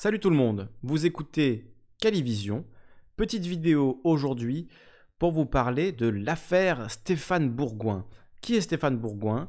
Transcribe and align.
Salut 0.00 0.20
tout 0.20 0.30
le 0.30 0.36
monde, 0.36 0.68
vous 0.84 1.06
écoutez 1.06 1.72
Calivision. 1.98 2.64
Petite 3.16 3.46
vidéo 3.46 4.00
aujourd'hui 4.04 4.68
pour 5.18 5.32
vous 5.32 5.44
parler 5.44 5.90
de 5.90 6.06
l'affaire 6.06 6.88
Stéphane 6.88 7.50
Bourgoin. 7.50 8.06
Qui 8.40 8.54
est 8.54 8.60
Stéphane 8.60 8.96
Bourgoin? 8.96 9.48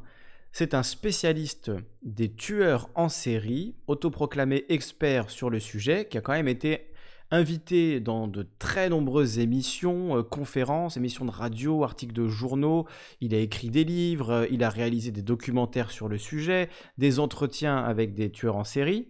C'est 0.51 0.73
un 0.73 0.81
spécialiste 0.81 1.69
des 2.01 2.33
tueurs 2.33 2.89
en 2.95 3.09
série, 3.09 3.75
autoproclamé 3.85 4.65
expert 4.69 5.29
sur 5.29 5.51
le 5.51 5.59
sujet, 5.59 6.07
qui 6.09 6.17
a 6.17 6.21
quand 6.21 6.33
même 6.33 6.47
été 6.47 6.87
invité 7.29 7.99
dans 7.99 8.27
de 8.27 8.47
très 8.57 8.89
nombreuses 8.89 9.37
émissions, 9.37 10.17
euh, 10.17 10.23
conférences, 10.23 10.97
émissions 10.97 11.25
de 11.25 11.31
radio, 11.31 11.83
articles 11.83 12.13
de 12.13 12.27
journaux. 12.27 12.87
Il 13.21 13.35
a 13.35 13.37
écrit 13.37 13.69
des 13.69 13.83
livres, 13.83 14.31
euh, 14.31 14.47
il 14.49 14.63
a 14.63 14.71
réalisé 14.71 15.11
des 15.11 15.21
documentaires 15.21 15.91
sur 15.91 16.07
le 16.07 16.17
sujet, 16.17 16.69
des 16.97 17.19
entretiens 17.19 17.77
avec 17.77 18.15
des 18.15 18.31
tueurs 18.31 18.55
en 18.55 18.63
série. 18.63 19.09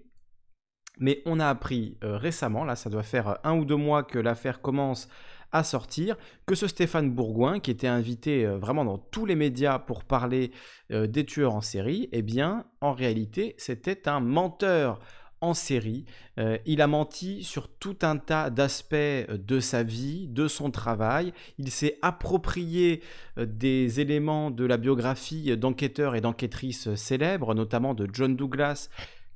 Mais 0.99 1.21
on 1.25 1.39
a 1.39 1.47
appris 1.47 1.97
euh, 2.03 2.17
récemment, 2.17 2.63
là 2.63 2.75
ça 2.75 2.89
doit 2.89 3.03
faire 3.03 3.39
un 3.43 3.57
ou 3.57 3.65
deux 3.65 3.75
mois 3.75 4.03
que 4.03 4.19
l'affaire 4.19 4.61
commence 4.61 5.07
à 5.51 5.63
sortir, 5.63 6.15
que 6.45 6.53
ce 6.53 6.67
Stéphane 6.67 7.09
Bourgoin, 7.09 7.59
qui 7.59 7.71
était 7.71 7.87
invité 7.87 8.45
vraiment 8.45 8.85
dans 8.85 8.99
tous 8.99 9.25
les 9.25 9.33
médias 9.33 9.79
pour 9.79 10.03
parler 10.03 10.51
des 10.91 11.25
tueurs 11.25 11.55
en 11.55 11.61
série, 11.61 12.07
eh 12.11 12.21
bien, 12.21 12.65
en 12.81 12.93
réalité, 12.93 13.55
c'était 13.57 14.07
un 14.07 14.19
menteur 14.19 14.99
en 15.41 15.53
série. 15.53 16.05
Euh, 16.37 16.57
il 16.65 16.81
a 16.81 16.87
menti 16.87 17.43
sur 17.43 17.67
tout 17.67 17.97
un 18.01 18.17
tas 18.17 18.49
d'aspects 18.49 18.93
euh, 18.93 19.37
de 19.37 19.59
sa 19.59 19.83
vie, 19.83 20.27
de 20.27 20.47
son 20.47 20.71
travail. 20.71 21.33
Il 21.57 21.71
s'est 21.71 21.97
approprié 22.01 23.01
euh, 23.37 23.45
des 23.45 23.99
éléments 23.99 24.51
de 24.51 24.65
la 24.65 24.77
biographie 24.77 25.55
d'enquêteurs 25.57 26.15
et 26.15 26.21
d'enquêtrices 26.21 26.93
célèbres, 26.95 27.53
notamment 27.53 27.93
de 27.93 28.07
John 28.11 28.35
Douglas, 28.35 28.89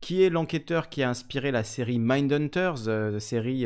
qui 0.04 0.22
est 0.22 0.30
l'enquêteur 0.30 0.90
qui 0.90 1.02
a 1.02 1.10
inspiré 1.10 1.50
la 1.50 1.64
série 1.64 1.98
Mindhunters, 1.98 3.22
série 3.22 3.66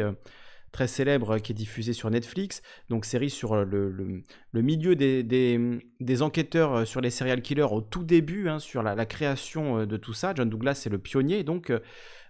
très 0.72 0.88
célèbre 0.88 1.38
qui 1.40 1.52
est 1.52 1.56
diffusée 1.56 1.94
sur 1.94 2.10
Netflix, 2.10 2.62
donc 2.90 3.06
série 3.06 3.30
sur 3.30 3.66
le, 3.66 4.24
milieu 4.54 4.96
des, 4.96 6.22
enquêteurs 6.22 6.88
sur 6.88 7.02
les 7.02 7.10
serial 7.10 7.42
killers 7.42 7.72
au 7.72 7.82
tout 7.82 8.04
début, 8.04 8.50
hein, 8.50 8.60
sur 8.60 8.84
la, 8.84 9.06
création 9.06 9.86
de 9.86 9.98
tout 9.98 10.14
ça. 10.14 10.34
John 10.36 10.50
Douglas 10.50 10.76
c'est 10.76 10.90
le 10.90 11.00
pionnier, 11.00 11.44
donc 11.44 11.72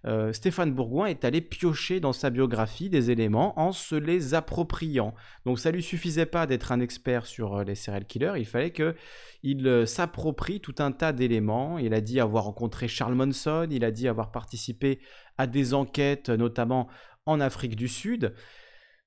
euh, 0.06 0.32
Stéphane 0.32 0.72
Bourgoin 0.72 1.08
est 1.08 1.26
allé 1.26 1.42
piocher 1.42 2.00
dans 2.00 2.14
sa 2.14 2.30
biographie 2.30 2.90
des 2.90 3.12
éléments 3.12 3.60
en 3.60 3.72
se 3.72 3.96
les 3.96 4.34
appropriant. 4.34 5.14
Donc 5.46 5.60
ça 5.60 5.72
lui 5.72 5.84
suffisait 5.84 6.26
pas 6.26 6.46
d'être 6.46 6.72
un 6.72 6.80
expert 6.80 7.26
sur 7.26 7.56
euh, 7.56 7.64
les 7.64 7.76
serial 7.76 8.06
killers, 8.06 8.34
il 8.38 8.46
fallait 8.46 8.72
qu'il 8.72 9.68
euh, 9.68 9.86
s'approprie 9.86 10.62
tout 10.62 10.76
un 10.80 10.92
tas 10.92 11.12
d'éléments. 11.12 11.78
Il 11.78 11.94
a 11.94 12.02
dit 12.02 12.20
avoir 12.20 12.46
rencontré 12.46 12.88
Charles 12.88 13.16
Monson, 13.16 13.68
il 13.70 13.84
a 13.84 13.92
dit 13.92 14.08
avoir 14.08 14.32
participé 14.32 15.00
à 15.38 15.46
des 15.46 15.74
enquêtes, 15.74 16.30
notamment 16.30 16.88
Afrique 17.40 17.76
du 17.76 17.88
Sud. 17.88 18.34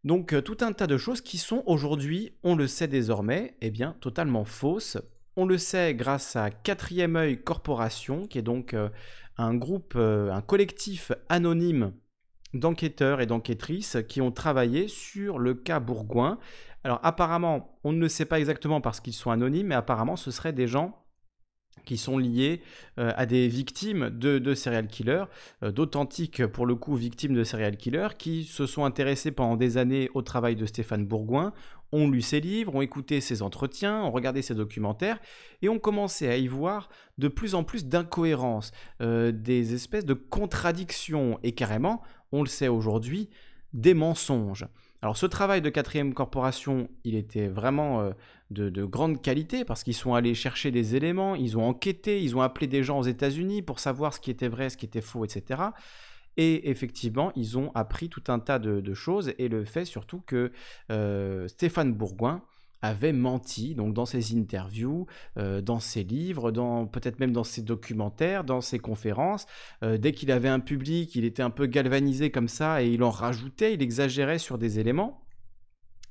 Donc 0.05 0.35
tout 0.45 0.57
un 0.61 0.73
tas 0.73 0.87
de 0.87 0.97
choses 0.97 1.21
qui 1.21 1.37
sont 1.39 1.63
aujourd'hui, 1.67 2.33
on 2.43 2.57
le 2.57 2.67
sait 2.67 2.89
désormais, 2.89 3.57
eh 3.61 3.71
bien 3.71 3.97
totalement 4.01 4.45
fausses. 4.45 4.97
On 5.37 5.45
le 5.45 5.59
sait 5.59 5.95
grâce 5.95 6.37
à 6.37 6.51
Quatrième 6.51 7.17
œil 7.17 7.43
Corporation, 7.43 8.27
qui 8.27 8.39
est 8.39 8.43
donc 8.43 8.75
un 9.41 9.55
groupe, 9.55 9.95
euh, 9.97 10.31
un 10.33 10.43
collectif 10.43 11.13
anonyme 11.29 11.93
d'enquêteurs 12.53 13.21
et 13.21 13.27
d'enquêtrices 13.27 13.98
qui 14.09 14.21
ont 14.21 14.33
travaillé 14.33 14.89
sur 14.89 15.39
le 15.39 15.55
cas 15.55 15.81
Bourgoin. 15.81 16.39
Alors 16.85 17.01
apparemment, 17.03 17.79
on 17.85 17.93
ne 17.93 18.01
le 18.01 18.09
sait 18.09 18.25
pas 18.25 18.39
exactement 18.39 18.81
parce 18.81 19.01
qu'ils 19.01 19.15
sont 19.15 19.31
anonymes, 19.31 19.69
mais 19.69 19.75
apparemment 19.75 20.17
ce 20.17 20.31
seraient 20.31 20.53
des 20.53 20.67
gens 20.67 21.05
qui 21.84 21.97
sont 21.97 22.19
liés 22.19 22.62
euh, 22.98 23.12
à 23.17 23.27
des 23.27 23.48
victimes 23.48 24.11
de, 24.11 24.39
de 24.39 24.55
serial 24.55 24.86
killers, 24.86 25.25
euh, 25.62 25.73
d'authentiques 25.73 26.47
pour 26.47 26.67
le 26.67 26.75
coup 26.75 26.95
victimes 26.95 27.34
de 27.34 27.45
serial 27.45 27.77
killers, 27.77 28.17
qui 28.19 28.45
se 28.45 28.67
sont 28.67 28.84
intéressés 28.84 29.31
pendant 29.31 29.56
des 29.56 29.77
années 29.77 30.11
au 30.14 30.23
travail 30.23 30.56
de 30.56 30.67
Stéphane 30.67 31.05
Bourgoin, 31.05 31.53
ont 31.92 32.08
lu 32.08 32.23
ses 32.23 32.41
livres, 32.41 32.75
ont 32.75 32.83
écouté 32.83 33.20
ses 33.20 33.42
entretiens, 33.42 34.03
ont 34.03 34.11
regardé 34.11 34.42
ses 34.42 34.55
documentaires, 34.55 35.18
et 35.63 35.68
ont 35.68 35.79
commencé 35.79 36.29
à 36.29 36.36
y 36.36 36.46
voir 36.46 36.89
de 37.18 37.29
plus 37.29 37.55
en 37.55 37.64
plus 37.64 37.86
d'incohérences, 37.86 38.73
euh, 39.01 39.33
des 39.33 39.74
espèces 39.74 40.07
de 40.07 40.14
contradictions, 40.14 41.39
et 41.42 41.52
carrément, 41.52 42.02
on 42.33 42.42
le 42.42 42.48
sait 42.48 42.68
aujourd'hui, 42.68 43.29
des 43.73 43.95
mensonges. 43.95 44.67
Alors 45.02 45.16
ce 45.16 45.27
travail 45.27 45.62
de 45.62 45.70
quatrième 45.70 46.12
corporation, 46.12 46.90
il 47.05 47.14
était 47.14 47.48
vraiment 47.48 48.02
euh, 48.02 48.12
de, 48.50 48.84
grande 48.84 49.22
qualité 49.22 49.64
parce 49.64 49.83
qu'ils 49.83 49.94
sont 49.94 50.14
allés 50.14 50.34
chercher 50.34 50.70
des 50.70 50.94
éléments, 50.94 51.34
ils 51.34 51.56
ont 51.56 51.66
enquêté, 51.66 52.22
ils 52.22 52.36
ont 52.36 52.42
appelé 52.42 52.66
des 52.66 52.83
gens 52.83 52.98
aux 52.98 53.05
États-Unis 53.05 53.62
pour 53.62 53.78
savoir 53.80 54.12
ce 54.12 54.20
qui 54.20 54.30
était 54.30 54.48
vrai, 54.48 54.68
ce 54.68 54.77
qui 54.77 54.84
était 54.84 55.00
faux, 55.00 55.24
etc. 55.24 55.62
Et 56.36 56.70
effectivement, 56.70 57.33
ils 57.34 57.56
ont 57.56 57.72
appris 57.74 58.08
tout 58.11 58.24
un 58.28 58.38
tas 58.38 58.58
de, 58.58 58.94
choses 58.94 59.33
et 59.38 59.48
le 59.48 59.64
fait 59.64 59.84
surtout 59.84 60.20
que 60.20 60.52
euh, 60.90 61.48
Stéphane 61.48 61.94
Bourgoin 61.94 62.42
avait 62.83 63.13
menti 63.13 63.74
donc 63.74 63.95
dans 63.95 64.07
ses 64.07 64.36
interviews, 64.36 65.07
euh, 65.36 65.61
dans 65.61 65.80
ses 65.80 66.02
livres, 66.02 66.51
dans 66.51 66.86
peut-être 66.86 67.20
même 67.20 67.33
dans 67.33 67.45
ses 67.45 67.63
documentaires, 67.63 68.45
dans 68.45 68.61
ses 68.61 68.79
conférences. 68.79 69.46
Euh, 69.83 69.98
dès 69.98 70.13
qu'il 70.13 70.30
avait 70.30 70.48
un 70.48 70.61
public, 70.61 71.14
il 71.14 71.24
était 71.24 71.42
un 71.42 71.51
peu 71.51 71.67
galvanisé 71.67 72.30
comme 72.30 72.48
ça 72.48 72.83
et 72.83 72.89
il 72.89 73.02
en 73.02 73.11
rajoutait, 73.11 73.74
il 73.74 73.83
exagérait 73.83 74.39
sur 74.39 74.58
des 74.58 74.79
éléments. 74.79 75.23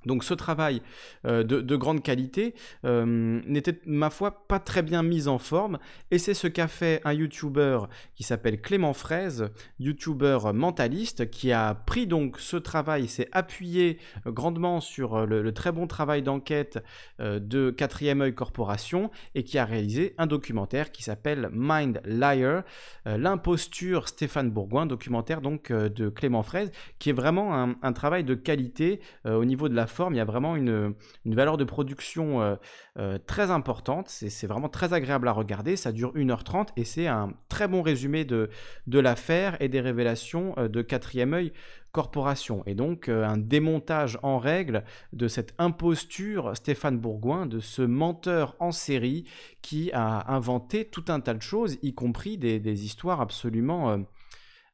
Donc 0.05 0.23
ce 0.23 0.33
travail 0.33 0.81
euh, 1.25 1.43
de, 1.43 1.75
grande 1.75 2.01
qualité 2.01 2.55
euh, 2.85 3.41
n'était, 3.45 3.79
ma 3.85 4.09
foi, 4.09 4.47
pas 4.47 4.59
très 4.59 4.81
bien 4.81 5.03
mis 5.03 5.27
en 5.27 5.37
forme, 5.37 5.77
et 6.11 6.17
c'est 6.17 6.33
ce 6.33 6.47
qu'a 6.47 6.67
fait 6.67 7.01
un 7.03 7.13
YouTuber 7.13 7.81
qui 8.15 8.23
s'appelle 8.23 8.61
Clément 8.61 8.93
Fraise, 8.93 9.49
YouTuber 9.79 10.39
mentaliste, 10.53 11.29
qui 11.29 11.51
a 11.51 11.73
pris 11.75 12.07
donc 12.07 12.39
ce 12.39 12.57
travail, 12.57 13.07
s'est 13.07 13.29
appuyé 13.31 13.97
grandement 14.25 14.79
sur 14.79 15.25
le, 15.25 15.51
très 15.51 15.71
bon 15.71 15.87
travail 15.87 16.21
d'enquête 16.21 16.79
euh, 17.19 17.39
de 17.39 17.69
Quatrième 17.69 18.21
œil 18.21 18.33
Corporation, 18.33 19.11
et 19.35 19.43
qui 19.43 19.57
a 19.57 19.65
réalisé 19.65 20.15
un 20.17 20.27
documentaire 20.27 20.91
qui 20.91 21.03
s'appelle 21.03 21.49
Mind 21.51 22.01
Liar, 22.05 22.63
l'imposture 23.05 24.07
Stéphane 24.07 24.51
Bourgoin, 24.51 24.85
documentaire 24.85 25.41
donc 25.41 25.71
de 25.71 26.09
Clément 26.09 26.43
Fraise, 26.43 26.71
qui 26.99 27.09
est 27.09 27.13
vraiment 27.13 27.75
un 27.81 27.93
travail 27.93 28.23
de 28.23 28.35
qualité 28.35 29.01
au 29.25 29.45
niveau 29.45 29.67
de 29.69 29.75
la 29.75 29.87
il 30.11 30.17
y 30.17 30.19
a 30.19 30.25
vraiment 30.25 30.55
une, 30.55 30.93
valeur 31.25 31.57
de 31.57 31.63
production 31.63 32.41
euh, 32.41 32.55
euh, 32.97 33.17
très 33.25 33.51
importante. 33.51 34.09
C'est 34.09 34.47
vraiment 34.47 34.69
très 34.69 34.93
agréable 34.93 35.27
à 35.27 35.31
regarder. 35.31 35.75
Ça 35.75 35.91
dure 35.91 36.13
1h30 36.13 36.69
et 36.77 36.83
c'est 36.83 37.07
un 37.07 37.33
très 37.47 37.67
bon 37.67 37.81
résumé 37.81 38.25
de, 38.25 38.49
de 38.87 38.99
l'affaire 38.99 39.57
et 39.59 39.69
des 39.69 39.81
révélations 39.81 40.53
euh, 40.57 40.67
de 40.67 40.81
quatrième 40.81 41.33
œil 41.33 41.53
corporation. 41.91 42.61
Et 42.67 42.75
donc 42.75 43.09
un 43.09 43.37
démontage 43.37 44.19
en 44.21 44.37
règle 44.37 44.83
de 45.11 45.27
cette 45.27 45.55
imposture 45.57 46.55
Stéphane 46.55 46.99
Bourgoin, 46.99 47.47
de 47.47 47.59
ce 47.59 47.81
menteur 47.81 48.55
en 48.59 48.71
série 48.71 49.25
qui 49.63 49.91
a 49.93 50.31
inventé 50.31 50.85
tout 50.85 51.05
un 51.07 51.19
tas 51.19 51.33
de 51.33 51.41
choses, 51.41 51.79
y 51.81 51.95
compris 51.95 52.37
des, 52.37 52.85
histoires 52.85 53.21
absolument 53.21 54.05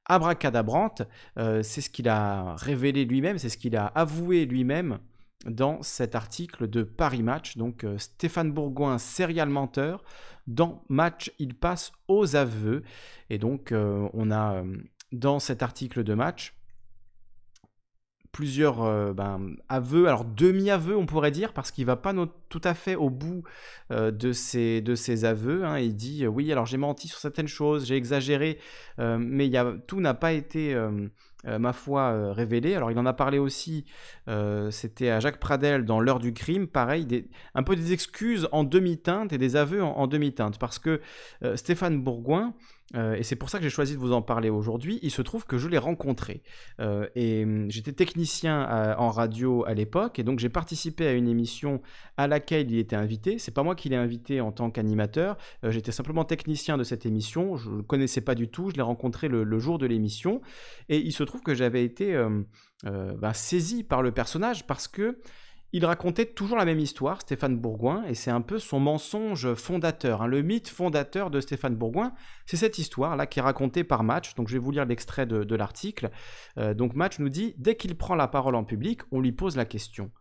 abracadabrantes. 0.05 1.03
c'est 1.35 1.81
ce 1.81 1.89
qu'il 1.89 2.09
a 2.09 2.55
révélé 2.55 3.05
lui-même, 3.05 3.37
c'est 3.37 3.49
ce 3.49 3.57
qu'il 3.57 3.75
a 3.75 3.85
avoué 3.87 4.45
lui-même 4.45 4.99
dans 5.45 5.81
cet 5.83 6.15
article 6.15 6.67
de 6.67 6.83
Paris 6.83 7.23
Match. 7.23 7.57
Donc 7.57 7.83
euh, 7.83 7.97
Stéphane 7.97 8.51
Bourgoin, 8.51 8.97
serial 8.97 9.49
menteur. 9.49 10.03
Dans 10.47 10.83
Match, 10.89 11.31
il 11.39 11.55
passe 11.55 11.91
aux 12.07 12.35
aveux. 12.35 12.83
Et 13.29 13.37
donc 13.37 13.71
euh, 13.71 14.07
on 14.13 14.31
a 14.31 14.55
euh, 14.55 14.77
dans 15.11 15.39
cet 15.39 15.63
article 15.63 16.03
de 16.03 16.13
Match 16.13 16.55
plusieurs 18.35 19.13
ben, 19.13 19.55
aveux, 19.69 20.07
alors 20.07 20.25
demi-aveux 20.25 20.97
on 20.97 21.05
pourrait 21.05 21.31
dire, 21.31 21.53
parce 21.53 21.71
qu'il 21.71 21.85
va 21.85 21.95
pas 21.95 22.13
tout 22.49 22.61
à 22.65 22.73
fait 22.73 22.95
au 22.95 23.09
bout 23.09 23.43
de, 23.89 24.31
ses, 24.33 24.81
de 24.81 24.93
ses 24.93 25.23
aveux. 25.23 25.63
Hein. 25.63 25.79
Il 25.79 25.95
dit 25.95 26.27
oui, 26.27 26.51
alors 26.51 26.65
j'ai 26.65 26.77
menti 26.77 27.07
sur 27.07 27.19
certaines 27.19 27.47
choses, 27.47 27.85
j'ai 27.85 27.95
exagéré, 27.95 28.59
mais 28.97 29.47
y 29.47 29.55
a, 29.55 29.73
tout 29.87 30.01
n'a 30.01 30.13
pas 30.13 30.33
été 30.33 30.75
euh, 31.47 31.59
ma 31.59 31.73
foi, 31.73 32.11
euh, 32.11 32.31
révélé. 32.31 32.75
Alors 32.75 32.91
il 32.91 32.97
en 32.97 33.05
a 33.05 33.13
parlé 33.13 33.37
aussi, 33.37 33.85
euh, 34.27 34.71
c'était 34.71 35.09
à 35.09 35.19
Jacques 35.19 35.39
Pradel 35.39 35.85
dans 35.85 35.99
L'heure 35.99 36.19
du 36.19 36.33
crime, 36.33 36.67
pareil, 36.67 37.27
un 37.53 37.63
peu 37.63 37.75
des 37.75 37.93
excuses 37.93 38.47
en 38.51 38.63
demi-teinte 38.63 39.31
et 39.31 39.37
des 39.37 39.55
aveux 39.55 39.83
en, 39.83 40.07
demi-teinte, 40.07 40.57
parce 40.59 40.79
que 40.79 41.01
Stéphane 41.55 42.01
Bourgoin, 42.01 42.53
et 42.93 43.23
c'est 43.23 43.35
pour 43.35 43.49
ça 43.49 43.57
que 43.57 43.63
j'ai 43.63 43.69
choisi 43.69 43.95
de 43.95 43.99
vous 43.99 44.13
en 44.13 44.21
parler 44.21 44.49
aujourd'hui. 44.49 44.99
Il 45.01 45.11
se 45.11 45.21
trouve 45.21 45.45
que 45.45 45.57
je 45.57 45.67
l'ai 45.67 45.77
rencontré. 45.77 46.43
et 47.15 47.43
hum, 47.43 47.69
j'étais 47.69 47.93
technicien 47.93 48.95
en 48.97 49.09
radio 49.09 49.65
à 49.65 49.73
l'époque, 49.73 50.19
et 50.19 50.23
donc 50.23 50.39
j'ai 50.39 50.49
participé 50.49 51.07
à 51.07 51.13
une 51.13 51.27
émission 51.27 51.81
à 52.17 52.27
laquelle 52.27 52.71
il 52.71 52.77
était 52.77 52.95
invité. 52.95 53.39
C'est 53.39 53.53
pas 53.53 53.63
moi 53.63 53.75
qui 53.75 53.89
l'ai 53.89 53.95
invité 53.95 54.39
en 54.39 54.51
tant 54.51 54.69
qu'animateur. 54.69 55.37
j'étais 55.63 55.91
simplement 55.91 56.25
technicien 56.25 56.77
de 56.77 56.83
cette 56.83 57.05
émission. 57.05 57.55
Je 57.55 57.71
le 57.71 57.83
connaissais 57.83 58.21
pas 58.21 58.35
du 58.35 58.47
tout. 58.47 58.69
Je 58.69 58.75
l'ai 58.75 58.81
rencontré 58.81 59.27
le, 59.27 59.59
jour 59.59 59.77
de 59.77 59.85
l'émission. 59.85 60.41
Et 60.89 60.97
il 60.97 61.11
se 61.11 61.23
trouve 61.23 61.41
que 61.41 61.53
j'avais 61.53 61.83
été 61.83 62.15
euh, 62.15 62.41
euh, 62.85 63.13
bah, 63.13 63.33
saisi 63.33 63.83
par 63.83 64.01
le 64.01 64.11
personnage 64.11 64.67
parce 64.67 64.87
que 64.87 65.19
il 65.73 65.85
racontait 65.85 66.25
toujours 66.25 66.57
la 66.57 66.65
même 66.65 66.79
histoire, 66.79 67.21
Stéphane 67.21 67.57
Bourgoin, 67.57 68.03
et 68.05 68.13
c'est 68.13 68.31
un 68.31 68.41
peu 68.41 68.59
son 68.59 68.79
mensonge 68.79 69.53
fondateur, 69.55 70.21
hein, 70.21 70.27
le 70.27 70.41
mythe 70.41 70.69
fondateur 70.69 71.29
de 71.29 71.41
Stéphane 71.41 71.75
Bourgoin. 71.75 72.13
C'est 72.45 72.57
cette 72.57 72.77
histoire-là 72.77 73.25
qui 73.25 73.39
est 73.39 73.41
racontée 73.41 73.83
par 73.83 74.03
Match, 74.03 74.35
donc 74.35 74.47
je 74.47 74.53
vais 74.53 74.59
vous 74.59 74.71
lire 74.71 74.85
l'extrait 74.85 75.25
de, 75.25 75.55
l'article. 75.55 76.11
Euh, 76.57 76.73
donc 76.73 76.95
Match 76.95 77.19
nous 77.19 77.29
dit, 77.29 77.55
dès 77.57 77.75
qu'il 77.75 77.95
prend 77.97 78.15
la 78.15 78.27
parole 78.27 78.55
en 78.55 78.63
public, 78.63 79.01
on 79.11 79.19
lui 79.19 79.31
pose 79.31 79.57
la 79.57 79.65
question 79.65 80.11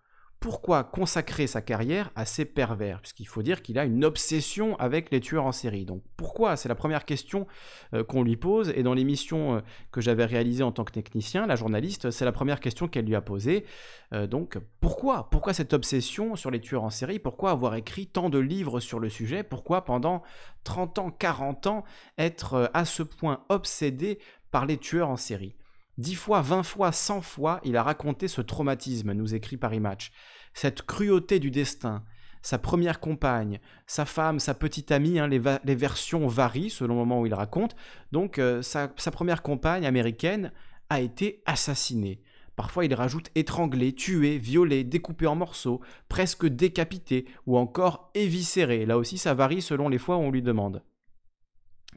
pourquoi 0.45 0.85
consacrer 0.85 1.47
sa 1.47 1.63
carrière 1.63 2.11
à 2.17 2.27
ces 2.27 2.45
pervers? 2.45 3.01
Puisqu'il 3.01 3.25
faut 3.25 3.41
dire 3.41 3.63
qu'il 3.63 3.79
a 3.79 3.87
une 3.87 4.05
obsession 4.05 4.77
avec 4.79 5.11
les 5.11 5.21
tueurs 5.21 5.47
en 5.47 5.53
série. 5.53 5.87
Donc 5.87 6.03
pourquoi? 6.19 6.57
C'est 6.57 6.69
la 6.69 6.75
première 6.75 7.07
question 7.07 7.47
euh, 7.95 8.05
qu'on 8.05 8.23
lui 8.23 8.37
pose. 8.37 8.71
Et 8.77 8.83
dans 8.83 8.93
l'émission 8.93 9.55
euh, 9.55 9.61
que 9.91 10.03
j'avais 10.03 10.27
réalisée 10.27 10.63
en 10.63 10.71
tant 10.71 10.85
que 10.85 10.93
technicien, 10.93 11.47
la 11.47 11.57
journaliste, 11.57 12.11
c'est 12.11 12.27
la 12.27 12.33
première 12.33 12.61
question 12.61 12.89
qu'elle 12.89 13.07
lui 13.07 13.15
a 13.15 13.23
posée. 13.23 13.65
Euh, 14.13 14.27
donc 14.27 14.59
pourquoi? 14.81 15.31
Pourquoi 15.31 15.55
cette 15.55 15.73
obsession 15.73 16.37
sur 16.37 16.51
les 16.51 16.61
tueurs 16.61 16.85
en 16.85 16.91
série? 16.91 17.19
Pourquoi 17.19 17.51
avoir 17.51 17.75
écrit 17.75 18.07
tant 18.07 18.29
de 18.29 18.39
livres 18.39 18.81
sur 18.81 19.01
le 19.01 19.09
sujet? 19.09 19.45
Pourquoi 19.45 19.87
pendant 19.87 20.23
30 20.65 20.99
ans, 20.99 21.11
40 21.11 21.69
ans, 21.69 21.85
être 22.19 22.71
à 22.75 22.85
ce 22.85 23.03
point 23.03 23.47
obsédé 23.49 24.19
par 24.51 24.67
les 24.67 24.77
tueurs 24.77 25.09
en 25.09 25.17
série? 25.17 25.57
Dix 25.97 26.17
fois, 26.17 26.41
vingt 26.41 26.65
fois, 26.65 26.91
cent 26.91 27.21
fois, 27.21 27.61
il 27.65 27.77
a 27.77 27.83
raconté 27.83 28.27
ce 28.27 28.41
traumatisme, 28.41 29.13
nous 29.13 29.35
écrit 29.35 29.57
Paris 29.57 29.81
Match. 29.81 30.11
Cette 30.53 30.83
cruauté 30.83 31.39
du 31.39 31.51
destin, 31.51 32.05
sa 32.43 32.59
première 32.59 33.01
compagne, 33.01 33.61
sa 33.87 34.05
femme, 34.05 34.41
sa 34.41 34.55
petite 34.55 34.91
amie, 34.91 35.19
hein, 35.19 35.29
les, 35.29 35.39
versions 35.75 36.27
varient 36.27 36.71
selon 36.71 36.95
le 36.95 37.01
moment 37.01 37.21
où 37.21 37.27
il 37.27 37.35
raconte. 37.35 37.77
Donc 38.13 38.39
euh, 38.39 38.61
sa, 38.61 38.89
première 38.89 39.43
compagne 39.43 39.87
américaine 39.87 40.53
a 40.91 41.01
été 41.01 41.43
assassinée. 41.47 42.21
Parfois 42.57 42.85
il 42.85 42.95
rajoute 42.95 43.31
étranglée, 43.35 43.95
tuée, 43.95 44.39
violée, 44.39 44.85
découpée 44.85 45.27
en 45.27 45.37
morceaux, 45.37 45.81
presque 46.09 46.47
décapitée 46.47 47.25
ou 47.47 47.57
encore 47.57 48.11
éviscérée. 48.15 48.85
Là 48.85 48.99
aussi 48.99 49.17
ça 49.17 49.33
varie 49.33 49.63
selon 49.63 49.89
les 49.89 49.99
fois 49.99 50.19
où 50.19 50.21
on 50.21 50.31
lui 50.31 50.43
demande. 50.43 50.83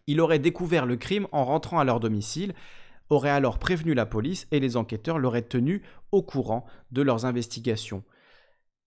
Il 0.08 0.22
aurait 0.22 0.40
découvert 0.40 0.86
le 0.86 0.96
crime 0.96 1.28
en 1.32 1.44
rentrant 1.44 1.80
à 1.80 1.84
leur 1.84 2.00
domicile 2.00 2.54
aurait 3.10 3.30
alors 3.30 3.60
prévenu 3.60 3.94
la 3.94 4.06
police 4.06 4.48
et 4.52 4.60
les 4.60 4.78
enquêteurs 4.78 5.20
l'auraient 5.20 5.42
tenu 5.42 5.82
au 6.12 6.22
courant 6.22 6.66
de 6.92 7.02
leurs 7.02 7.26
investigations. 7.26 8.04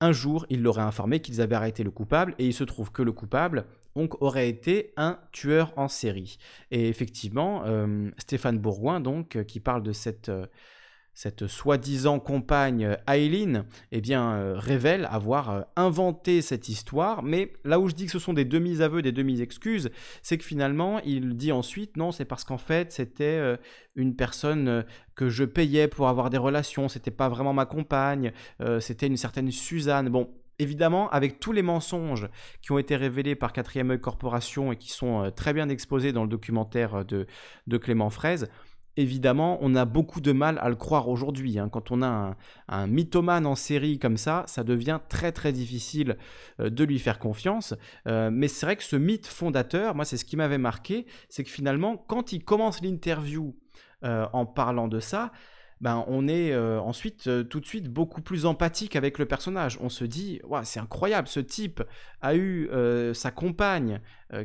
Un 0.00 0.12
jour, 0.12 0.46
il 0.48 0.62
leur 0.62 0.78
informé 0.78 1.20
qu'ils 1.20 1.40
avaient 1.40 1.54
arrêté 1.54 1.82
le 1.82 1.90
coupable 1.90 2.34
et 2.38 2.46
il 2.46 2.54
se 2.54 2.64
trouve 2.64 2.90
que 2.90 3.02
le 3.02 3.12
coupable 3.12 3.66
donc, 3.94 4.20
aurait 4.22 4.48
été 4.48 4.92
un 4.96 5.18
tueur 5.32 5.72
en 5.76 5.88
série. 5.88 6.38
Et 6.70 6.88
effectivement, 6.88 7.64
euh, 7.66 8.10
Stéphane 8.16 8.58
Bourgoin, 8.58 9.00
donc, 9.00 9.44
qui 9.44 9.60
parle 9.60 9.82
de 9.82 9.92
cette, 9.92 10.30
euh, 10.30 10.46
cette 11.14 11.46
soi-disant 11.46 12.18
compagne 12.18 12.96
Aileen, 13.06 13.64
eh 13.92 14.00
bien, 14.00 14.32
euh, 14.32 14.54
révèle 14.56 15.06
avoir 15.10 15.50
euh, 15.50 15.60
inventé 15.76 16.40
cette 16.40 16.68
histoire. 16.68 17.22
Mais 17.22 17.52
là 17.64 17.78
où 17.78 17.88
je 17.88 17.94
dis 17.94 18.06
que 18.06 18.12
ce 18.12 18.18
sont 18.18 18.32
des 18.32 18.44
demi-aveux, 18.44 19.02
des 19.02 19.12
demi-excuses, 19.12 19.90
c'est 20.22 20.38
que 20.38 20.44
finalement, 20.44 21.00
il 21.00 21.36
dit 21.36 21.52
ensuite, 21.52 21.96
non, 21.96 22.12
c'est 22.12 22.24
parce 22.24 22.44
qu'en 22.44 22.58
fait, 22.58 22.92
c'était 22.92 23.24
euh, 23.24 23.56
une 23.96 24.16
personne 24.16 24.84
que 25.14 25.28
je 25.28 25.44
payais 25.44 25.88
pour 25.88 26.08
avoir 26.08 26.30
des 26.30 26.38
relations, 26.38 26.88
c'était 26.88 27.10
pas 27.10 27.28
vraiment 27.28 27.52
ma 27.52 27.66
compagne, 27.66 28.32
c'était 28.78 29.06
une 29.06 29.18
certaine 29.18 29.50
Suzanne. 29.50 30.08
Bon, 30.08 30.30
évidemment, 30.58 31.10
avec 31.10 31.40
tous 31.40 31.52
les 31.52 31.60
mensonges 31.60 32.28
qui 32.62 32.72
ont 32.72 32.78
été 32.78 32.96
révélés 32.96 33.34
par 33.34 33.52
4ème 33.52 33.98
Corporation 33.98 34.72
et 34.72 34.76
qui 34.76 34.90
sont 34.90 35.30
très 35.34 35.52
bien 35.52 35.68
exposés 35.68 36.12
dans 36.12 36.22
le 36.22 36.28
documentaire 36.28 37.04
de, 37.04 37.26
de 37.66 37.76
Clément 37.76 38.08
Fraise, 38.08 38.48
évidemment, 38.96 39.58
on 39.60 39.74
a 39.74 39.84
beaucoup 39.84 40.20
de 40.20 40.32
mal 40.32 40.58
à 40.60 40.68
le 40.68 40.76
croire 40.76 41.08
aujourd'hui. 41.08 41.58
Hein. 41.58 41.68
Quand 41.68 41.90
on 41.90 42.02
a 42.02 42.36
un, 42.68 42.86
mythomane 42.86 43.46
en 43.46 43.54
série 43.54 43.98
comme 43.98 44.16
ça, 44.16 44.44
ça 44.46 44.64
devient 44.64 45.00
très 45.08 45.32
très 45.32 45.52
difficile 45.52 46.16
euh, 46.60 46.70
de 46.70 46.84
lui 46.84 46.98
faire 46.98 47.18
confiance. 47.18 47.74
Euh, 48.06 48.30
mais 48.32 48.48
c'est 48.48 48.66
vrai 48.66 48.76
que 48.76 48.84
ce 48.84 48.96
mythe 48.96 49.26
fondateur, 49.26 49.94
moi 49.94 50.04
c'est 50.04 50.16
ce 50.16 50.24
qui 50.24 50.36
m'avait 50.36 50.58
marqué, 50.58 51.06
c'est 51.28 51.44
que 51.44 51.50
finalement, 51.50 51.96
quand 51.96 52.32
il 52.32 52.44
commence 52.44 52.82
l'interview 52.82 53.56
euh, 54.04 54.26
en 54.32 54.46
parlant 54.46 54.88
de 54.88 55.00
ça, 55.00 55.32
ben, 55.80 56.04
on 56.08 56.28
est 56.28 56.54
ensuite 56.54 57.48
tout 57.48 57.58
de 57.58 57.64
suite 57.64 57.88
beaucoup 57.88 58.20
plus 58.20 58.44
empathique 58.44 58.96
avec 58.96 59.18
le 59.18 59.24
personnage. 59.24 59.78
On 59.80 59.88
se 59.88 60.04
dit, 60.04 60.38
c'est 60.62 60.78
incroyable, 60.78 61.26
ce 61.26 61.40
type 61.40 61.82
a 62.20 62.36
eu 62.36 62.68
sa 63.14 63.30
compagne 63.30 64.02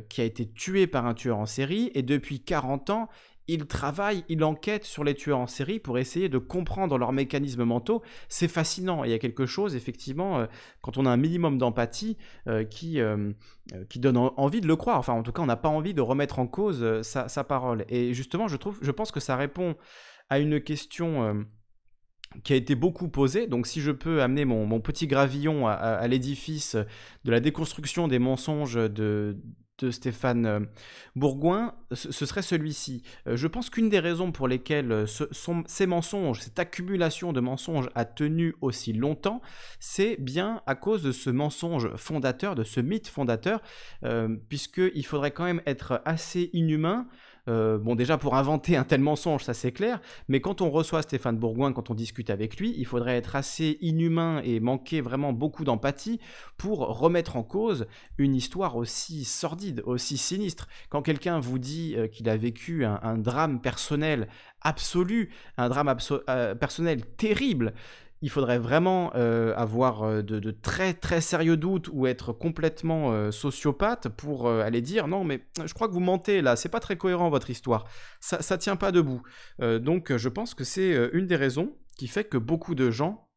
qui 0.08 0.22
a 0.22 0.24
été 0.24 0.50
tuée 0.50 0.88
par 0.88 1.06
un 1.06 1.14
tueur 1.14 1.38
en 1.38 1.46
série, 1.46 1.92
et 1.94 2.04
depuis 2.04 2.40
40 2.40 2.90
ans, 2.90 3.10
il 3.48 3.66
travaille, 3.68 4.24
il 4.28 4.44
enquête 4.44 4.86
sur 4.86 5.04
les 5.04 5.14
tueurs 5.14 5.40
en 5.40 5.48
série 5.48 5.80
pour 5.80 5.98
essayer 5.98 6.30
de 6.30 6.38
comprendre 6.38 6.98
leurs 6.98 7.12
mécanismes 7.12 7.64
mentaux. 7.64 8.02
C'est 8.28 8.48
fascinant. 8.48 9.04
Il 9.04 9.12
y 9.12 9.14
a 9.14 9.20
quelque 9.20 9.46
chose, 9.46 9.76
effectivement, 9.76 10.40
euh, 10.40 10.46
quand 10.82 10.98
on 10.98 11.06
a 11.06 11.10
un 11.10 11.18
minimum 11.18 11.58
d'empathie, 11.58 12.18
euh, 12.48 12.64
qui, 12.64 13.00
euh, 13.00 13.32
qui 13.90 14.00
donne 14.00 14.18
envie 14.18 14.62
de 14.62 14.68
le 14.68 14.76
croire. 14.76 14.98
Enfin, 14.98 15.14
en 15.14 15.24
tout 15.24 15.32
cas, 15.32 15.42
on 15.42 15.48
n'a 15.48 15.58
pas 15.58 15.70
envie 15.70 15.94
de 15.94 16.02
remettre 16.02 16.40
en 16.40 16.48
cause 16.48 17.02
sa, 17.02 17.44
parole. 17.44 17.86
Et 17.90 18.14
justement, 18.14 18.48
je, 18.48 18.58
trouve, 18.58 18.80
je 18.82 18.92
pense 18.92 19.12
que 19.12 19.20
ça 19.20 19.36
répond 19.36 19.76
à 20.30 20.40
une 20.40 20.60
question 20.62 21.46
qui 22.44 22.54
a 22.54 22.56
été 22.56 22.74
beaucoup 22.74 23.10
posée. 23.10 23.48
Donc 23.48 23.68
si 23.68 23.82
je 23.82 23.92
peux 23.92 24.22
amener 24.22 24.46
mon, 24.46 24.80
petit 24.80 25.08
gravillon 25.08 25.68
à 25.68 26.08
l'édifice 26.08 26.76
de 26.76 27.32
la 27.32 27.40
déconstruction 27.40 28.08
des 28.08 28.20
mensonges 28.20 28.76
de, 28.76 29.38
de 29.80 29.92
Stéphane 29.92 30.46
euh, 30.46 30.60
Bourgoin, 31.16 31.76
ce 31.92 32.26
serait 32.26 32.42
celui-ci. 32.42 33.04
Euh, 33.28 33.36
je 33.36 33.48
pense 33.48 33.70
qu'une 33.70 33.90
des 33.90 34.00
raisons 34.00 34.32
pour 34.32 34.48
lesquelles 34.48 34.92
euh, 34.92 35.06
ces 35.68 35.86
mensonges, 35.86 36.42
cette 36.42 36.60
accumulation 36.60 37.34
de 37.34 37.40
mensonges 37.40 37.90
a 37.96 38.06
tenu 38.06 38.56
aussi 38.62 38.94
longtemps, 38.94 39.42
c'est 39.80 40.18
bien 40.20 40.62
à 40.66 40.76
cause 40.76 41.04
de 41.04 41.12
ce 41.12 41.30
mensonge 41.30 41.94
fondateur, 41.96 42.56
de 42.56 42.64
ce 42.64 42.80
mythe 42.80 43.08
fondateur, 43.08 43.62
puisqu'il 44.50 45.06
faudrait 45.06 45.32
quand 45.32 45.44
même 45.44 45.62
être 45.66 46.02
assez 46.06 46.50
inhumain 46.54 47.08
euh, 47.48 47.78
bon, 47.78 47.96
déjà 47.96 48.18
pour 48.18 48.36
inventer 48.36 48.76
un 48.76 48.84
tel 48.84 49.02
mensonge, 49.02 49.44
ça 49.44 49.54
c'est 49.54 49.72
clair, 49.72 50.02
mais 50.28 50.42
quand 50.42 50.62
on 50.62 50.70
reçoit 50.70 51.02
Stéphane 51.02 51.38
Bourgoin, 51.38 51.74
quand 51.74 51.90
on 51.90 51.94
discute 51.94 52.30
avec 52.30 52.58
lui, 52.58 52.74
il 52.78 52.86
faudrait 52.86 53.18
être 53.18 53.36
assez 53.36 53.78
inhumain 53.82 54.42
et 54.44 54.60
manquer 54.60 55.02
vraiment 55.02 55.34
beaucoup 55.34 55.64
d'empathie 55.64 56.20
pour 56.58 56.80
remettre 56.80 57.36
en 57.36 57.44
cause 57.44 57.88
une 58.18 58.36
histoire 58.36 58.76
aussi 58.76 59.26
sordide, 59.26 59.84
aussi 59.86 60.18
sinistre. 60.18 60.68
Quand 60.90 61.02
quelqu'un 61.02 61.40
vous 61.40 61.60
dit 61.60 61.96
euh, 61.96 62.08
qu'il 62.08 62.30
a 62.30 62.38
vécu 62.38 62.86
un, 62.86 63.18
drame 63.18 63.62
personnel 63.62 64.28
absolu, 64.62 65.30
un 65.58 65.70
drame 65.70 65.96
euh, 66.30 66.56
personnel 66.56 67.06
terrible, 67.06 67.74
il 68.22 68.30
faudrait 68.30 68.60
vraiment 68.60 69.12
euh, 69.16 69.54
avoir 69.56 70.04
euh, 70.04 70.22
de, 70.22 70.52
très 70.52 70.94
très 70.94 71.22
sérieux 71.22 71.58
doutes 71.58 71.90
ou 71.92 72.08
être 72.08 72.34
complètement 72.34 73.12
euh, 73.12 73.32
sociopathe 73.32 74.10
pour 74.10 74.50
aller 74.50 74.82
dire 74.82 75.08
non 75.08 75.24
mais 75.24 75.46
je 75.64 75.74
crois 75.74 75.88
que 75.88 75.94
vous 75.94 76.00
mentez 76.00 76.42
là, 76.42 76.56
c'est 76.56 76.70
pas 76.70 76.80
très 76.80 76.98
cohérent 76.98 77.30
votre 77.30 77.50
histoire, 77.50 77.86
ça, 78.20 78.42
ça 78.42 78.58
tient 78.58 78.76
pas 78.76 78.92
debout. 78.92 79.22
donc 79.60 80.16
je 80.16 80.30
pense 80.30 80.54
que 80.54 80.64
c'est 80.64 81.10
une 81.14 81.28
des 81.28 81.36
raisons 81.36 81.74
qui 81.98 82.08
fait 82.08 82.24
que 82.24 82.38
beaucoup 82.38 82.76
de 82.76 82.92
gens 82.92 83.30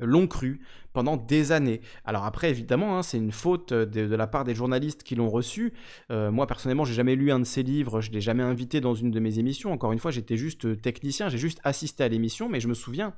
l'ont 0.00 0.26
cru 0.26 0.60
pendant 0.92 1.16
des 1.16 1.52
années. 1.52 1.80
Alors 2.04 2.24
après, 2.24 2.50
évidemment, 2.50 2.98
hein, 2.98 3.02
c'est 3.02 3.18
une 3.18 3.30
faute 3.30 3.72
de, 3.72 4.14
la 4.14 4.26
part 4.26 4.44
des 4.44 4.54
journalistes 4.54 5.04
qui 5.04 5.14
l'ont 5.14 5.28
reçu. 5.30 5.72
moi, 6.10 6.46
personnellement, 6.46 6.84
j'ai 6.84 6.94
jamais 6.94 7.14
lu 7.14 7.30
un 7.30 7.38
de 7.38 7.44
ses 7.44 7.62
livres, 7.62 8.00
je 8.00 8.10
l'ai 8.10 8.20
jamais 8.20 8.42
invité 8.42 8.80
dans 8.80 8.94
une 8.94 9.10
de 9.10 9.20
mes 9.20 9.38
émissions. 9.38 9.72
Encore 9.72 9.92
une 9.92 9.98
fois, 9.98 10.10
j'étais 10.10 10.36
juste 10.36 10.80
technicien, 10.82 11.28
j'ai 11.28 11.38
juste 11.38 11.60
assisté 11.64 12.04
à 12.04 12.08
l'émission, 12.08 12.48
mais 12.48 12.60
je 12.60 12.68
me 12.68 12.74
souviens 12.74 13.14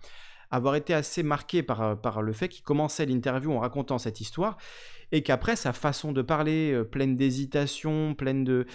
avoir 0.51 0.75
été 0.75 0.95
assez 0.95 1.23
marqué 1.23 1.63
par, 1.63 1.83
euh, 1.83 1.95
par 1.95 2.23
le 2.23 2.33
fait 2.33 2.49
qu'il 2.49 2.63
commençait 2.63 3.07
l'interview 3.07 3.53
en 3.53 3.61
racontant 3.61 3.99
cette 3.99 4.21
histoire 4.21 4.57
et 5.13 5.23
qu'après 5.23 5.57
sa 5.57 5.73
façon 5.73 6.13
de 6.13 6.23
parler 6.23 6.73
euh, 6.73 6.85
pleine 6.85 7.17
d'hésitation, 7.17 8.15
pleine 8.15 8.45
de, 8.45 8.67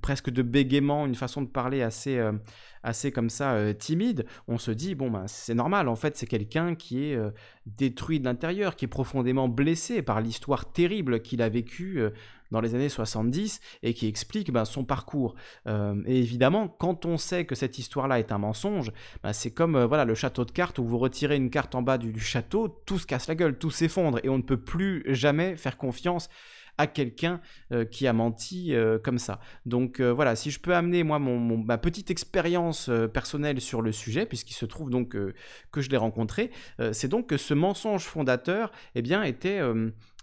presque 0.00 0.30
de 0.30 0.42
bégaiement, 0.42 1.06
une 1.06 1.14
façon 1.14 1.42
de 1.42 1.48
parler 1.48 1.82
assez, 1.82 2.18
euh, 2.18 2.32
assez 2.82 3.12
comme 3.12 3.30
ça 3.30 3.72
timide, 3.74 4.26
on 4.48 4.58
se 4.58 4.70
dit 4.70 4.94
bon 4.94 5.10
ben 5.10 5.26
c'est 5.26 5.54
normal 5.54 5.88
en 5.88 5.96
fait 5.96 6.16
c'est 6.16 6.26
quelqu'un 6.26 6.74
qui 6.74 7.04
est 7.04 7.18
détruit 7.66 8.20
de 8.20 8.24
l'intérieur, 8.24 8.76
qui 8.76 8.84
est 8.84 8.88
profondément 8.88 9.48
blessé 9.48 10.02
par 10.02 10.20
l'histoire 10.20 10.70
terrible 10.70 11.22
qu'il 11.22 11.40
a 11.40 11.48
vécue 11.48 12.02
dans 12.54 12.60
les 12.60 12.74
années 12.74 12.88
70 12.88 13.60
et 13.82 13.94
qui 13.94 14.06
explique 14.06 14.52
ben, 14.52 14.64
son 14.64 14.84
parcours. 14.84 15.34
Euh, 15.66 16.00
et 16.06 16.18
évidemment, 16.18 16.68
quand 16.68 17.04
on 17.04 17.16
sait 17.16 17.44
que 17.44 17.54
cette 17.54 17.78
histoire-là 17.78 18.18
est 18.20 18.32
un 18.32 18.38
mensonge, 18.38 18.92
ben, 19.22 19.32
c'est 19.32 19.50
comme 19.50 19.76
euh, 19.76 19.86
voilà 19.86 20.04
le 20.04 20.14
château 20.14 20.44
de 20.44 20.52
cartes 20.52 20.78
où 20.78 20.84
vous 20.84 20.98
retirez 20.98 21.36
une 21.36 21.50
carte 21.50 21.74
en 21.74 21.82
bas 21.82 21.98
du, 21.98 22.18
château, 22.20 22.68
tout 22.86 22.98
se 22.98 23.06
casse 23.06 23.26
la 23.26 23.34
gueule, 23.34 23.58
tout 23.58 23.70
s'effondre 23.70 24.20
et 24.22 24.28
on 24.28 24.38
ne 24.38 24.42
peut 24.42 24.56
plus 24.56 25.02
jamais 25.08 25.56
faire 25.64 25.76
confiance 25.76 26.28
à 26.78 26.86
quelqu'un 26.86 27.40
euh, 27.72 27.84
qui 27.84 28.06
a 28.06 28.12
menti 28.12 28.72
comme 29.02 29.18
ça. 29.18 29.40
Donc 29.66 30.00
voilà, 30.00 30.36
si 30.36 30.50
je 30.50 30.60
peux 30.60 30.74
amener 30.74 31.02
moi 31.02 31.18
mon, 31.18 31.58
ma 31.58 31.78
petite 31.78 32.10
expérience 32.10 32.90
personnelle 33.12 33.60
sur 33.60 33.82
le 33.82 33.92
sujet, 33.92 34.26
puisqu'il 34.26 34.54
se 34.54 34.66
trouve 34.66 34.90
donc 34.90 35.10
que 35.10 35.80
je 35.80 35.90
l'ai 35.90 35.96
rencontré, 35.96 36.50
c'est 36.92 37.08
donc 37.08 37.28
que 37.28 37.36
ce 37.36 37.54
mensonge 37.54 38.04
fondateur, 38.04 38.72
eh 38.94 39.02
bien, 39.02 39.22
était 39.22 39.60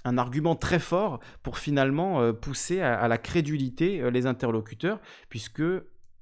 un 0.04 0.18
argument 0.18 0.56
très 0.56 0.80
fort 0.80 1.20
pour 1.44 1.58
finalement 1.58 2.22
euh, 2.22 2.34
pousser 2.34 2.82
à, 2.82 3.08
la 3.08 3.18
crédulité 3.18 4.02
euh, 4.02 4.10
les 4.10 4.26
interlocuteurs, 4.26 5.00
puisque 5.30 5.64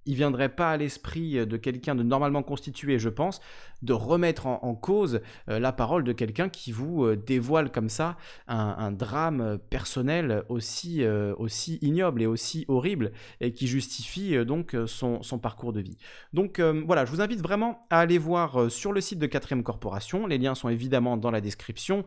il 0.10 0.16
viendrait 0.16 0.50
pas 0.50 0.72
à 0.72 0.78
l'esprit 0.78 1.46
de 1.46 1.56
quelqu'un 1.56 1.94
de 1.94 2.02
normalement 2.02 2.42
constitué, 2.42 2.98
je 2.98 3.10
pense, 3.10 3.42
de 3.84 3.94
remettre 3.94 4.48
en, 4.48 4.74
cause 4.74 5.22
la 5.48 5.72
parole 5.72 6.04
de 6.04 6.14
quelqu'un 6.14 6.50
qui 6.50 6.72
vous 6.72 7.16
dévoile 7.16 7.72
comme 7.72 7.90
ça 7.90 8.18
un, 8.48 8.92
drame 8.92 9.60
personnel 9.70 10.44
aussi, 10.50 11.06
aussi 11.38 11.78
ignoble 11.84 12.24
et 12.24 12.26
aussi 12.26 12.66
horrible 12.68 13.12
et 13.40 13.54
qui 13.54 13.68
justifie 13.68 14.44
donc 14.46 14.76
son, 14.88 15.22
son, 15.22 15.38
parcours 15.38 15.74
de 15.74 15.80
vie. 15.80 15.98
Donc 16.34 16.60
voilà, 16.60 17.06
je 17.06 17.12
vous 17.12 17.22
invite 17.22 17.42
vraiment 17.42 17.82
à 17.92 18.00
aller 18.00 18.18
voir 18.18 18.72
sur 18.72 18.92
le 18.92 19.02
site 19.02 19.20
de 19.20 19.28
4ème 19.28 19.62
Corporation. 19.62 20.26
Les 20.26 20.40
liens 20.40 20.56
sont 20.56 20.70
évidemment 20.70 21.18
dans 21.18 21.32
la 21.32 21.40
description. 21.40 22.04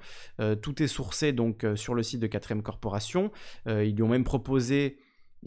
tout 0.61 0.83
est 0.83 0.89
sourcé 0.89 1.33
donc 1.33 1.65
sur 1.77 1.95
le 1.95 2.03
site 2.03 2.21
de 2.21 2.27
4ème 2.27 2.63
Corporation. 2.63 3.31
ils 3.67 3.95
lui 3.95 4.03
ont 4.03 4.09
même 4.09 4.25
proposé 4.25 4.99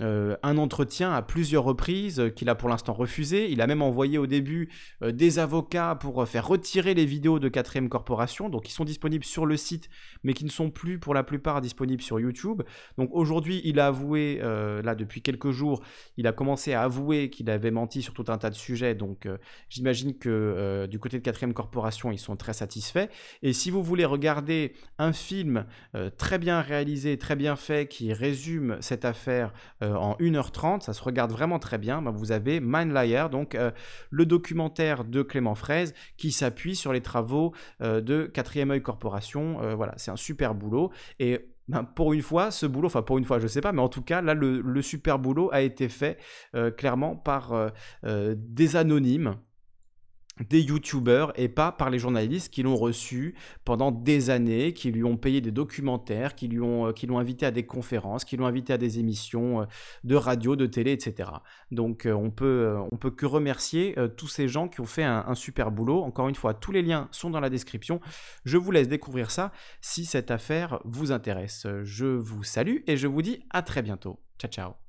euh, 0.01 0.35
un 0.43 0.57
entretien 0.57 1.13
à 1.13 1.21
plusieurs 1.21 1.63
reprises 1.63 2.19
euh, 2.19 2.29
qu'il 2.29 2.49
a 2.49 2.55
pour 2.55 2.67
l'instant 2.67 2.91
refusé. 2.91 3.49
Il 3.49 3.61
a 3.61 3.67
même 3.67 3.81
envoyé 3.81 4.17
au 4.17 4.27
début 4.27 4.67
euh, 5.01 5.13
des 5.13 5.39
avocats 5.39 5.95
pour 5.95 6.27
faire 6.27 6.45
retirer 6.45 6.93
les 6.93 7.05
vidéos 7.05 7.39
de 7.39 7.47
4ème 7.47 7.87
Corporation, 7.87 8.49
donc 8.49 8.67
ils 8.67 8.73
sont 8.73 8.83
disponibles 8.83 9.23
sur 9.23 9.45
le 9.45 9.55
site, 9.55 9.89
mais 10.23 10.33
qui 10.33 10.43
ne 10.43 10.49
sont 10.49 10.69
plus 10.69 10.99
pour 10.99 11.13
la 11.13 11.23
plupart 11.23 11.61
disponibles 11.61 12.01
sur 12.01 12.19
YouTube. 12.19 12.63
Donc 12.97 13.09
aujourd'hui, 13.13 13.61
il 13.63 13.79
a 13.79 13.87
avoué, 13.87 14.39
là 14.41 14.95
depuis 14.95 15.21
quelques 15.21 15.51
jours, 15.51 15.81
il 16.17 16.27
a 16.27 16.33
commencé 16.33 16.73
à 16.73 16.81
avouer 16.81 17.29
qu'il 17.29 17.49
avait 17.49 17.71
menti 17.71 18.01
sur 18.01 18.13
tout 18.13 18.25
un 18.27 18.37
tas 18.37 18.49
de 18.49 18.55
sujets, 18.55 18.95
donc 18.95 19.27
j'imagine 19.69 20.17
que 20.17 20.87
du 20.89 20.99
côté 20.99 21.19
de 21.19 21.29
4ème 21.29 21.53
Corporation, 21.53 22.11
ils 22.11 22.17
sont 22.17 22.35
très 22.35 22.53
satisfaits. 22.53 23.07
Et 23.43 23.53
si 23.53 23.71
vous 23.71 23.83
voulez 23.83 24.05
regarder 24.05 24.73
un 24.97 25.13
film 25.13 25.65
très 26.17 26.39
bien 26.39 26.61
réalisé, 26.61 27.17
très 27.17 27.35
bien 27.35 27.55
fait, 27.55 27.87
qui 27.87 28.11
résume 28.13 28.77
cette 28.81 29.05
affaire, 29.05 29.53
euh, 29.85 29.95
en 29.95 30.15
1h30, 30.15 30.81
ça 30.81 30.93
se 30.93 31.03
regarde 31.03 31.31
vraiment 31.31 31.59
très 31.59 31.77
bien. 31.77 32.01
Ben, 32.01 32.11
vous 32.11 32.31
avez 32.31 32.59
Mind 32.59 32.91
Liar, 32.91 33.29
donc 33.29 33.55
euh, 33.55 33.71
le 34.09 34.25
documentaire 34.25 35.03
de 35.03 35.21
Clément 35.21 35.55
Fraise 35.55 35.93
qui 36.17 36.31
s'appuie 36.31 36.75
sur 36.75 36.93
les 36.93 37.01
travaux 37.01 37.53
euh, 37.81 38.01
de 38.01 38.29
4ème 38.33 38.71
œil 38.71 38.81
Corporation. 38.81 39.75
voilà, 39.75 39.93
c'est 39.97 40.11
un 40.11 40.15
super 40.15 40.53
boulot. 40.53 40.91
Et 41.19 41.47
ben, 41.67 41.83
pour 41.83 42.13
une 42.13 42.21
fois, 42.21 42.51
ce 42.51 42.65
boulot, 42.65 42.87
enfin 42.87 43.01
pour 43.01 43.17
une 43.17 43.25
fois, 43.25 43.39
je 43.39 43.47
sais 43.47 43.61
pas, 43.61 43.71
mais 43.71 43.81
en 43.81 43.89
tout 43.89 44.01
cas, 44.01 44.21
là, 44.21 44.33
le, 44.33 44.81
super 44.81 45.17
boulot 45.19 45.49
a 45.51 45.61
été 45.61 45.89
fait 45.89 46.19
clairement 46.77 47.15
par 47.15 47.71
des 48.03 48.75
anonymes 48.75 49.35
des 50.39 50.61
youtubeurs 50.61 51.31
et 51.39 51.47
pas 51.47 51.71
par 51.71 51.89
les 51.89 51.99
journalistes 51.99 52.51
qui 52.53 52.63
l'ont 52.63 52.75
reçu 52.75 53.35
pendant 53.63 53.91
des 53.91 54.29
années, 54.29 54.73
qui 54.73 54.91
lui 54.91 55.03
ont 55.03 55.17
payé 55.17 55.39
des 55.41 55.51
documentaires, 55.51 56.35
qui 56.35 56.47
euh, 56.47 56.93
l'ont 57.07 57.19
invité 57.19 57.45
à 57.45 57.51
des 57.51 57.65
conférences, 57.65 58.25
qui 58.25 58.35
l'ont 58.35 58.45
invité 58.45 58.73
à 58.73 58.77
des 58.77 58.99
émissions 58.99 59.61
euh, 59.61 59.65
de 60.03 60.15
radio, 60.15 60.55
de 60.55 60.65
télé, 60.65 60.91
etc. 60.91 61.29
Donc 61.71 62.05
euh, 62.05 62.13
on 62.13 62.31
peut, 62.31 62.75
peut 62.99 63.11
que 63.11 63.25
remercier 63.25 63.95
tous 64.17 64.27
ces 64.27 64.47
gens 64.47 64.67
qui 64.67 64.81
ont 64.81 64.85
fait 64.85 65.03
un, 65.03 65.25
un, 65.27 65.35
super 65.35 65.71
boulot. 65.71 66.01
Encore 66.01 66.27
une 66.27 66.35
fois, 66.35 66.53
tous 66.53 66.71
les 66.71 66.81
liens 66.81 67.07
sont 67.11 67.29
dans 67.29 67.39
la 67.39 67.49
description. 67.49 68.01
Je 68.43 68.57
vous 68.57 68.71
laisse 68.71 68.87
découvrir 68.87 69.31
ça 69.31 69.51
si 69.81 70.05
cette 70.05 70.31
affaire 70.31 70.79
vous 70.85 71.11
intéresse. 71.11 71.67
Je 71.83 72.05
vous 72.05 72.43
salue 72.43 72.77
et 72.87 72.97
je 72.97 73.07
vous 73.07 73.21
dis 73.21 73.43
à 73.51 73.61
très 73.61 73.81
bientôt. 73.81 74.19
Ciao 74.37 74.51
ciao 74.51 74.84